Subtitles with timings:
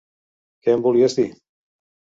[0.63, 1.29] Què em volies dir?